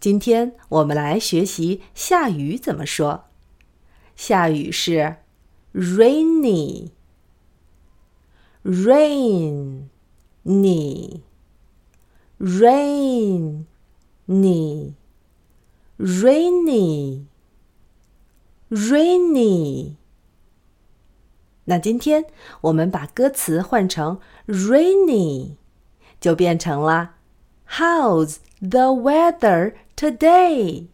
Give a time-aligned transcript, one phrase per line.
[0.00, 3.24] 今天我们来学习下雨怎么说。
[4.16, 5.16] 下雨是
[5.74, 6.90] rainy。
[12.38, 13.64] rain，
[14.26, 14.94] 你。
[14.94, 14.94] rain,
[15.96, 17.26] rainy,
[18.68, 19.94] rainy, rainy。
[21.66, 22.26] 那今天
[22.62, 25.54] 我们把歌词换成 rainy，
[26.20, 27.14] 就变成了
[27.68, 30.88] How's the weather today？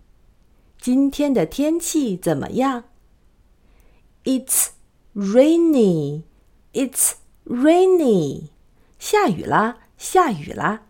[0.79, 2.85] 今天的天气怎么样？
[4.25, 4.69] It's
[5.15, 6.25] rainy.
[6.75, 7.15] It's
[7.47, 8.51] rainy.
[8.99, 10.83] 下雨啦，下雨啦。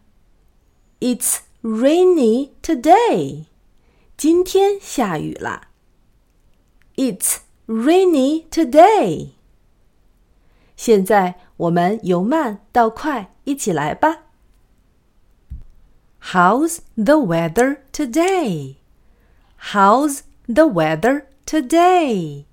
[1.00, 3.46] it's rainy today.
[4.16, 5.68] 今天下雨了。
[6.96, 9.30] It's rainy today.
[10.76, 14.24] 现在我们由慢到快，一起来吧。
[16.22, 18.76] How's the weather today?
[19.72, 22.44] How's the weather today?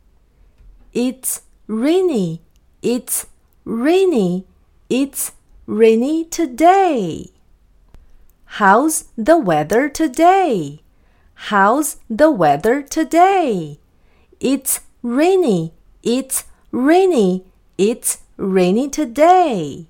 [0.94, 2.40] It's rainy.
[2.82, 3.26] It's
[3.66, 4.46] rainy.
[4.90, 5.32] It's
[5.66, 7.32] rainy today.
[8.63, 10.83] How's the weather today?
[11.51, 13.81] How's the weather today?
[14.39, 15.73] It's rainy.
[16.05, 17.45] It's rainy.
[17.77, 19.89] It's rainy today.